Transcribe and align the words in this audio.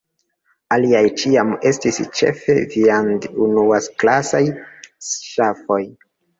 Aliaj 0.77 1.01
ĉiam 1.23 1.51
estis 1.73 2.01
ĉefe 2.21 2.57
viand-unuaklasaj 2.73 4.45
ŝafoj. 5.13 5.83